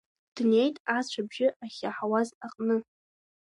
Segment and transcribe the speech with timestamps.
[0.35, 2.77] Днеит ацә абжьы ахьиаҳауаз аҟны.